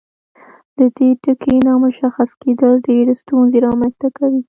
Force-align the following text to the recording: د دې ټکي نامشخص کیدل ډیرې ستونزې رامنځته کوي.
د 0.77 0.79
دې 0.97 1.09
ټکي 1.23 1.55
نامشخص 1.67 2.29
کیدل 2.41 2.71
ډیرې 2.87 3.13
ستونزې 3.21 3.57
رامنځته 3.67 4.07
کوي. 4.17 4.39